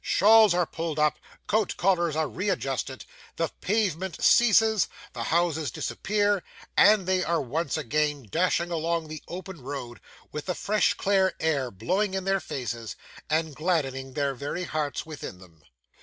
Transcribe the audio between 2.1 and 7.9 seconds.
are readjusted, the pavement ceases, the houses disappear; and they are once